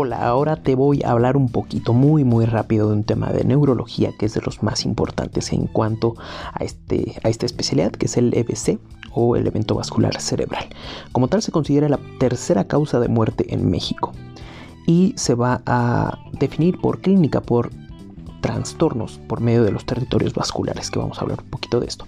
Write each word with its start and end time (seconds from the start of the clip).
Hola, 0.00 0.28
ahora 0.28 0.54
te 0.54 0.76
voy 0.76 1.02
a 1.02 1.10
hablar 1.10 1.36
un 1.36 1.48
poquito 1.48 1.92
muy 1.92 2.22
muy 2.22 2.44
rápido 2.44 2.86
de 2.86 2.94
un 2.94 3.02
tema 3.02 3.32
de 3.32 3.42
neurología 3.42 4.12
que 4.16 4.26
es 4.26 4.34
de 4.34 4.40
los 4.42 4.62
más 4.62 4.84
importantes 4.84 5.52
en 5.52 5.66
cuanto 5.66 6.14
a, 6.52 6.62
este, 6.62 7.16
a 7.24 7.28
esta 7.28 7.46
especialidad 7.46 7.90
que 7.90 8.06
es 8.06 8.16
el 8.16 8.32
EBC 8.32 8.78
o 9.12 9.34
el 9.34 9.44
evento 9.48 9.74
vascular 9.74 10.20
cerebral. 10.20 10.68
Como 11.10 11.26
tal 11.26 11.42
se 11.42 11.50
considera 11.50 11.88
la 11.88 11.98
tercera 12.20 12.68
causa 12.68 13.00
de 13.00 13.08
muerte 13.08 13.52
en 13.52 13.68
México 13.68 14.12
y 14.86 15.14
se 15.16 15.34
va 15.34 15.62
a 15.66 16.16
definir 16.38 16.80
por 16.80 17.00
clínica 17.00 17.40
por 17.40 17.70
trastornos 18.40 19.18
por 19.26 19.40
medio 19.40 19.64
de 19.64 19.72
los 19.72 19.84
territorios 19.84 20.32
vasculares 20.32 20.92
que 20.92 21.00
vamos 21.00 21.18
a 21.18 21.22
hablar 21.22 21.40
un 21.42 21.50
poquito 21.50 21.80
de 21.80 21.88
esto. 21.88 22.06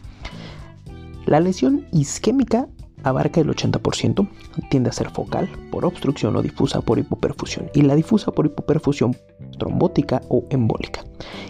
La 1.27 1.41
lesión 1.41 1.89
isquémica 1.91 2.69
abarca 3.03 3.41
el 3.41 3.49
80%, 3.49 4.29
tiende 4.71 4.91
a 4.91 4.93
ser 4.93 5.11
focal 5.11 5.49
por 5.71 5.85
obstrucción 5.85 6.37
o 6.37 6.43
difusa 6.43 6.81
por 6.81 6.99
hipoperfusión 6.99 7.71
y 7.75 7.83
la 7.83 7.95
difusa 7.95 8.33
por 8.33 8.47
hipoperfusión 8.47 9.17
trombótica 9.59 10.23
o 10.29 10.45
embólica. 10.51 11.05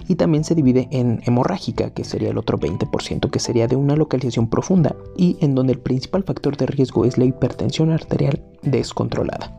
Y 0.08 0.16
también 0.16 0.44
se 0.44 0.54
divide 0.54 0.88
en 0.90 1.22
hemorrágica, 1.24 1.90
que 1.90 2.04
sería 2.04 2.30
el 2.30 2.38
otro 2.38 2.58
20%, 2.58 3.30
que 3.30 3.38
sería 3.38 3.68
de 3.68 3.76
una 3.76 3.96
localización 3.96 4.48
profunda 4.48 4.96
y 5.16 5.36
en 5.40 5.54
donde 5.54 5.72
el 5.72 5.78
principal 5.78 6.24
factor 6.24 6.56
de 6.56 6.66
riesgo 6.66 7.04
es 7.04 7.18
la 7.18 7.24
hipertensión 7.24 7.90
arterial 7.90 8.42
descontrolada. 8.62 9.56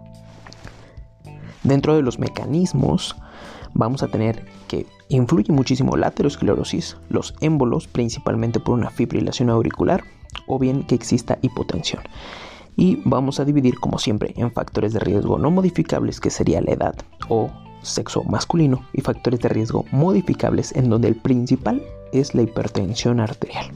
Dentro 1.63 1.95
de 1.95 2.01
los 2.01 2.19
mecanismos 2.19 3.15
vamos 3.73 4.03
a 4.03 4.07
tener 4.07 4.45
que 4.67 4.85
influye 5.09 5.53
muchísimo 5.53 5.95
la 5.95 6.07
aterosclerosis, 6.07 6.97
los 7.09 7.35
émbolos, 7.41 7.87
principalmente 7.87 8.59
por 8.59 8.73
una 8.73 8.89
fibrilación 8.89 9.49
auricular, 9.49 10.03
o 10.47 10.59
bien 10.59 10.83
que 10.83 10.95
exista 10.95 11.39
hipotensión. 11.41 12.03
Y 12.75 13.01
vamos 13.05 13.39
a 13.39 13.45
dividir 13.45 13.79
como 13.79 13.99
siempre 13.99 14.33
en 14.37 14.51
factores 14.51 14.93
de 14.93 14.99
riesgo 14.99 15.37
no 15.37 15.51
modificables 15.51 16.19
que 16.19 16.29
sería 16.29 16.61
la 16.61 16.71
edad 16.71 16.95
o 17.29 17.49
sexo 17.81 18.23
masculino 18.23 18.85
y 18.93 19.01
factores 19.01 19.39
de 19.41 19.49
riesgo 19.49 19.85
modificables 19.91 20.75
en 20.75 20.89
donde 20.89 21.07
el 21.07 21.15
principal 21.15 21.81
es 22.13 22.35
la 22.35 22.43
hipertensión 22.43 23.19
arterial. 23.19 23.71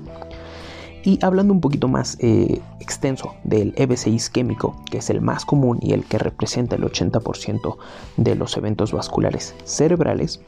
Y 1.03 1.19
hablando 1.23 1.53
un 1.53 1.61
poquito 1.61 1.87
más 1.87 2.17
eh, 2.19 2.61
extenso 2.79 3.35
del 3.43 3.75
EBC 3.77 4.07
isquémico, 4.07 4.75
que 4.89 4.97
es 4.97 5.11
el 5.11 5.21
más 5.21 5.45
común 5.45 5.77
y 5.79 5.93
el 5.93 6.03
que 6.03 6.17
representa 6.17 6.77
el 6.77 6.81
80% 6.81 7.77
de 8.17 8.35
los 8.35 8.57
eventos 8.57 8.91
vasculares 8.91 9.53
cerebrales, 9.65 10.41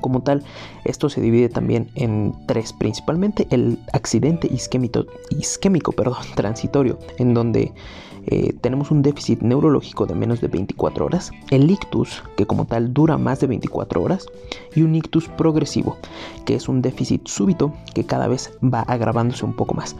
como 0.00 0.22
tal, 0.22 0.42
esto 0.84 1.08
se 1.08 1.20
divide 1.20 1.48
también 1.48 1.90
en 1.94 2.34
tres, 2.46 2.72
principalmente 2.72 3.46
el 3.50 3.78
accidente 3.92 4.48
isquémico, 4.50 5.92
perdón, 5.92 6.18
transitorio, 6.34 6.98
en 7.18 7.34
donde 7.34 7.72
eh, 8.26 8.54
tenemos 8.60 8.90
un 8.90 9.02
déficit 9.02 9.40
neurológico 9.42 10.06
de 10.06 10.14
menos 10.14 10.40
de 10.40 10.48
24 10.48 11.04
horas, 11.04 11.30
el 11.50 11.70
ictus, 11.70 12.22
que 12.36 12.46
como 12.46 12.66
tal 12.66 12.94
dura 12.94 13.18
más 13.18 13.40
de 13.40 13.46
24 13.46 14.02
horas, 14.02 14.26
y 14.74 14.82
un 14.82 14.94
ictus 14.94 15.28
progresivo, 15.28 15.96
que 16.46 16.54
es 16.54 16.68
un 16.68 16.80
déficit 16.80 17.26
súbito 17.26 17.74
que 17.94 18.04
cada 18.04 18.28
vez 18.28 18.52
va 18.62 18.80
agravándose 18.80 19.44
un 19.44 19.54
poco 19.54 19.74
más. 19.74 19.96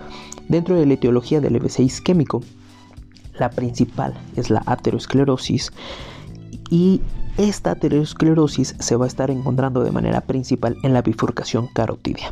Dentro 0.48 0.76
de 0.76 0.86
la 0.86 0.94
etiología 0.94 1.40
del 1.40 1.56
EBC 1.56 1.80
isquémico, 1.80 2.40
la 3.38 3.50
principal 3.50 4.14
es 4.36 4.48
la 4.48 4.62
aterosclerosis 4.66 5.72
y 6.70 7.00
esta 7.36 7.72
aterosclerosis 7.72 8.76
se 8.78 8.96
va 8.96 9.06
a 9.06 9.08
estar 9.08 9.30
encontrando 9.30 9.82
de 9.82 9.90
manera 9.90 10.20
principal 10.20 10.76
en 10.82 10.92
la 10.92 11.02
bifurcación 11.02 11.66
carotidia. 11.66 12.30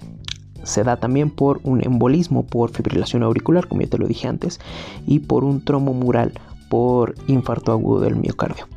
Se 0.62 0.84
da 0.84 0.96
también 0.96 1.30
por 1.30 1.60
un 1.64 1.84
embolismo 1.84 2.46
por 2.46 2.70
fibrilación 2.70 3.24
auricular, 3.24 3.66
como 3.66 3.80
ya 3.80 3.88
te 3.88 3.98
lo 3.98 4.06
dije 4.06 4.28
antes, 4.28 4.60
y 5.06 5.18
por 5.18 5.42
un 5.42 5.64
trombo 5.64 5.92
mural 5.92 6.32
por 6.68 7.16
infarto 7.26 7.72
agudo 7.72 8.00
del 8.00 8.16
miocardio. 8.16 8.68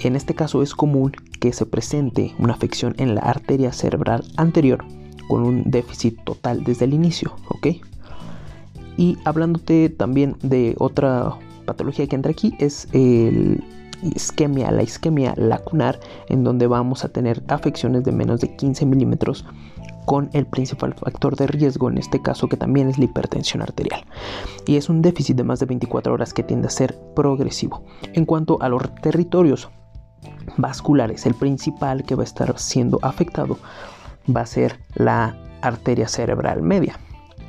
En 0.00 0.16
este 0.16 0.34
caso 0.34 0.62
es 0.62 0.74
común 0.74 1.12
que 1.40 1.52
se 1.52 1.66
presente 1.66 2.34
una 2.38 2.54
afección 2.54 2.94
en 2.96 3.14
la 3.14 3.20
arteria 3.20 3.72
cerebral 3.72 4.24
anterior 4.36 4.84
con 5.28 5.42
un 5.42 5.70
déficit 5.70 6.18
total 6.24 6.64
desde 6.64 6.86
el 6.86 6.94
inicio, 6.94 7.36
¿ok? 7.48 7.66
Y 8.96 9.18
hablándote 9.24 9.90
también 9.90 10.36
de 10.42 10.74
otra 10.78 11.34
patología 11.66 12.06
que 12.06 12.16
entra 12.16 12.32
aquí 12.32 12.54
es 12.58 12.88
el 12.92 13.62
isquemia, 14.02 14.70
la 14.70 14.82
isquemia 14.82 15.34
lacunar, 15.36 16.00
en 16.28 16.44
donde 16.44 16.66
vamos 16.66 17.04
a 17.04 17.08
tener 17.08 17.42
afecciones 17.48 18.04
de 18.04 18.12
menos 18.12 18.40
de 18.40 18.54
15 18.56 18.86
milímetros 18.86 19.44
con 20.06 20.30
el 20.32 20.46
principal 20.46 20.94
factor 20.94 21.36
de 21.36 21.46
riesgo 21.46 21.88
en 21.88 21.98
este 21.98 22.20
caso 22.20 22.48
que 22.48 22.56
también 22.56 22.88
es 22.88 22.98
la 22.98 23.04
hipertensión 23.04 23.62
arterial 23.62 24.04
y 24.66 24.76
es 24.76 24.88
un 24.88 25.02
déficit 25.02 25.36
de 25.36 25.44
más 25.44 25.60
de 25.60 25.66
24 25.66 26.12
horas 26.12 26.34
que 26.34 26.42
tiende 26.42 26.66
a 26.66 26.70
ser 26.70 26.98
progresivo. 27.14 27.84
En 28.14 28.24
cuanto 28.24 28.60
a 28.60 28.68
los 28.68 28.82
territorios 28.96 29.68
vasculares, 30.56 31.26
el 31.26 31.34
principal 31.34 32.04
que 32.04 32.14
va 32.14 32.22
a 32.22 32.24
estar 32.24 32.58
siendo 32.58 32.98
afectado 33.02 33.58
va 34.34 34.42
a 34.42 34.46
ser 34.46 34.80
la 34.94 35.36
arteria 35.62 36.08
cerebral 36.08 36.62
media. 36.62 36.98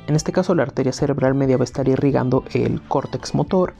En 0.06 0.16
este 0.16 0.32
caso 0.32 0.54
la 0.54 0.62
arteria 0.62 0.92
cerebral 0.92 1.34
media 1.34 1.56
va 1.56 1.62
a 1.62 1.64
estar 1.64 1.88
irrigando 1.88 2.44
el 2.52 2.82
córtex 2.82 3.34
motor, 3.34 3.74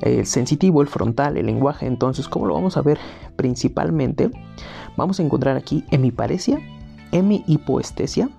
el 0.00 0.26
sensitivo, 0.26 0.82
el 0.82 0.88
frontal, 0.88 1.36
el 1.36 1.46
lenguaje. 1.46 1.86
Entonces, 1.86 2.28
como 2.28 2.46
lo 2.46 2.54
vamos 2.54 2.76
a 2.76 2.82
ver 2.82 2.98
principalmente, 3.36 4.30
vamos 4.96 5.20
a 5.20 5.22
encontrar 5.22 5.56
aquí 5.56 5.84
hemiparesia, 5.90 6.60
hemihipoestesia 7.12 8.30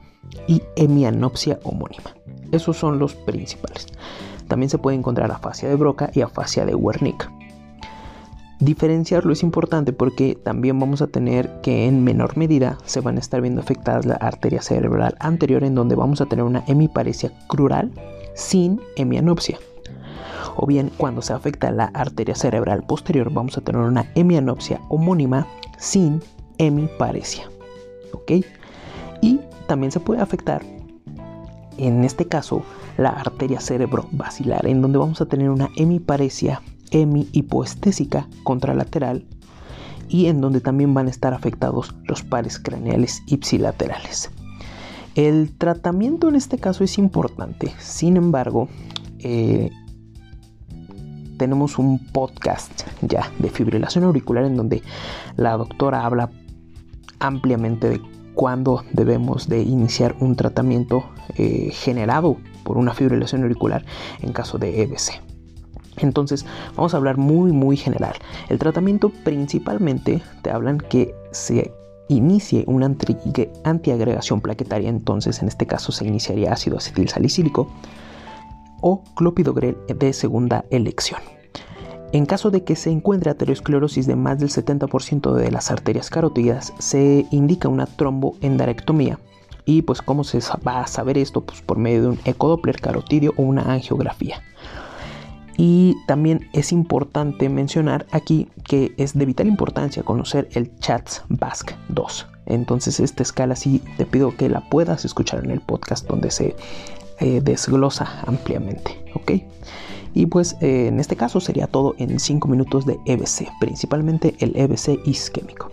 y 0.48 0.62
hemianopsia 0.76 1.60
homónima. 1.64 2.16
Esos 2.52 2.78
son 2.78 3.00
los 3.00 3.16
principales. 3.16 3.88
También 4.48 4.70
se 4.70 4.78
puede 4.78 4.98
encontrar 4.98 5.32
afasia 5.32 5.70
de 5.70 5.76
Broca 5.76 6.12
y 6.14 6.22
afasia 6.22 6.66
de 6.66 6.76
Wernicke. 6.76 7.26
Diferenciarlo 8.60 9.34
es 9.34 9.44
importante 9.44 9.92
porque 9.92 10.36
también 10.36 10.80
vamos 10.80 11.02
a 11.02 11.08
tener 11.08 11.60
que 11.62 11.88
en 11.88 12.04
menor 12.06 12.38
medida 12.38 12.78
se 12.86 13.02
van 13.02 13.18
a 13.18 13.20
estar 13.20 13.42
viendo 13.42 13.60
afectadas 13.60 14.06
la 14.06 14.16
arteria 14.16 14.62
cerebral 14.62 15.16
anterior 15.20 15.64
en 15.66 15.76
donde 15.76 15.96
vamos 15.96 16.22
a 16.22 16.26
tener 16.26 16.46
una 16.46 16.64
hemiparesia 16.68 17.34
crural 17.48 17.92
sin 18.34 18.80
hemianopsia. 18.96 19.58
O 20.56 20.66
bien, 20.66 20.92
cuando 20.98 21.22
se 21.22 21.34
afecta 21.34 21.72
la 21.72 21.86
arteria 21.86 22.36
cerebral 22.36 22.84
posterior, 22.84 23.32
vamos 23.32 23.58
a 23.58 23.62
tener 23.62 23.82
una 23.82 24.10
hemianopsia 24.16 24.82
homónima 24.90 25.48
sin 25.78 26.22
hemiparesia. 26.58 27.50
¿Ok? 28.14 28.32
Y 29.22 29.40
también 29.68 29.92
se 29.92 30.00
puede 30.00 30.22
afectar, 30.22 30.64
en 31.78 32.04
este 32.04 32.26
caso, 32.28 32.64
la 32.98 33.10
arteria 33.10 33.60
cerebrovascular, 33.60 34.66
en 34.68 34.82
donde 34.82 34.98
vamos 34.98 35.20
a 35.22 35.26
tener 35.26 35.50
una 35.50 35.70
hemiparesia 35.76 36.62
hemi-hipoestésica 36.92 38.28
contralateral 38.44 39.26
y 40.08 40.28
en 40.28 40.40
donde 40.40 40.62
también 40.62 40.94
van 40.94 41.08
a 41.08 41.10
estar 41.10 41.34
afectados 41.34 41.96
los 42.04 42.24
pares 42.24 42.60
craneales 42.60 43.24
ipsilaterales. 43.26 44.32
El 45.16 45.52
tratamiento 45.58 46.30
en 46.30 46.36
este 46.36 46.58
caso 46.58 46.84
es 46.84 46.98
importante, 46.98 47.74
sin 47.80 48.18
embargo, 48.18 48.68
eh, 49.20 49.72
tenemos 51.38 51.78
un 51.78 52.00
podcast 52.00 52.84
ya 53.02 53.32
de 53.40 53.50
fibrilación 53.50 54.04
auricular 54.04 54.46
en 54.46 54.56
donde 54.56 54.82
la 55.38 55.58
doctora 55.58 56.06
habla 56.06 56.30
ampliamente 57.20 57.90
de 57.90 58.02
cuándo 58.34 58.84
debemos 58.92 59.48
de 59.48 59.62
iniciar 59.62 60.16
un 60.20 60.36
tratamiento 60.36 61.06
eh, 61.38 61.70
generado 61.72 62.38
por 62.64 62.78
una 62.78 62.94
fibrilación 62.94 63.44
auricular 63.44 63.86
en 64.22 64.34
caso 64.34 64.58
de 64.58 64.82
EBC. 64.82 65.22
Entonces, 65.98 66.46
vamos 66.76 66.94
a 66.94 66.98
hablar 66.98 67.18
muy, 67.18 67.54
muy 67.54 67.78
general. 67.78 68.16
El 68.50 68.60
tratamiento 68.60 69.10
principalmente 69.24 70.22
te 70.42 70.52
hablan 70.52 70.78
que 70.78 71.16
se 71.32 71.74
inicie 72.10 72.66
una 72.68 72.94
antiagregación 73.64 74.42
plaquetaria, 74.42 74.90
entonces 74.90 75.42
en 75.42 75.48
este 75.48 75.66
caso 75.66 75.92
se 75.92 76.06
iniciaría 76.06 76.54
ácido 76.54 76.78
acetil 76.78 77.10
salicílico 77.10 77.72
o 78.82 79.04
clopidogrel 79.16 79.78
de 79.88 80.14
segunda 80.14 80.66
elección. 80.70 81.20
En 82.12 82.26
caso 82.26 82.50
de 82.50 82.64
que 82.64 82.76
se 82.76 82.92
encuentre 82.92 83.32
aterosclerosis 83.32 84.08
de 84.08 84.16
más 84.16 84.40
del 84.40 84.50
70% 84.50 85.34
de 85.34 85.52
las 85.52 85.70
arterias 85.70 86.10
carotidas, 86.10 86.74
se 86.80 87.26
indica 87.32 87.68
una 87.68 87.88
tromboendarectomía. 87.88 89.20
Y 89.66 89.82
pues 89.82 90.02
cómo 90.02 90.24
se 90.24 90.40
va 90.66 90.82
a 90.82 90.88
saber 90.88 91.18
esto, 91.18 91.42
pues 91.42 91.62
por 91.62 91.78
medio 91.78 92.04
de 92.04 92.08
un 92.10 92.20
ecodoppler 92.24 92.80
carotidio 92.80 93.34
o 93.36 93.42
una 93.42 93.64
angiografía. 93.64 94.42
Y 95.58 95.96
también 96.08 96.50
es 96.54 96.72
importante 96.72 97.50
mencionar 97.50 98.06
aquí 98.12 98.50
que 98.64 98.94
es 98.98 99.18
de 99.18 99.26
vital 99.26 99.48
importancia 99.48 100.04
conocer 100.04 100.50
el 100.54 100.78
CHATS 100.80 101.24
BASC 101.30 101.72
2. 101.90 102.28
Entonces 102.46 103.00
esta 103.00 103.24
escala 103.24 103.56
sí 103.56 103.82
te 103.98 104.06
pido 104.06 104.36
que 104.36 104.50
la 104.50 104.70
puedas 104.70 105.06
escuchar 105.06 105.44
en 105.44 105.52
el 105.52 105.62
podcast 105.62 106.08
donde 106.08 106.30
se 106.30 106.56
eh, 107.20 107.42
desglosa 107.42 108.22
ampliamente. 108.26 109.06
¿ok? 109.16 109.32
Y 110.14 110.28
pues 110.28 110.56
eh, 110.62 110.88
en 110.88 111.00
este 111.00 111.16
caso 111.16 111.40
sería 111.40 111.68
todo 111.68 111.96
en 111.98 112.20
5 112.20 112.48
minutos 112.48 112.86
de 112.86 112.98
EBC, 113.06 113.50
principalmente 113.60 114.36
el 114.40 114.56
EBC 114.56 115.00
isquémico. 115.06 115.70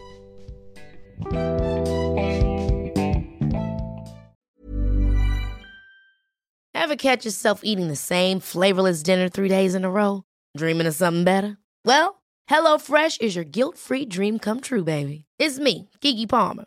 Ever 6.75 6.97
catch 6.97 7.25
yourself 7.25 7.61
eating 7.63 7.87
the 7.87 7.97
same 7.97 8.41
flavorless 8.41 9.03
dinner 9.05 9.29
three 9.29 9.49
days 9.49 9.75
in 9.75 9.85
a 9.85 9.91
row? 9.91 10.25
Dreaming 10.57 10.89
of 10.89 10.95
something 10.95 11.25
better? 11.25 11.57
Well, 11.85 12.23
HelloFresh 12.51 13.21
is 13.21 13.37
your 13.37 13.45
guilt-free 13.45 14.07
dream 14.07 14.39
come 14.41 14.61
true, 14.61 14.83
baby. 14.83 15.25
It's 15.39 15.61
me, 15.61 15.89
Kiki 16.01 16.27
Palmer. 16.27 16.67